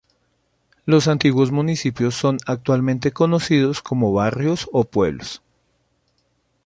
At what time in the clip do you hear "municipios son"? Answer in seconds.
1.51-2.37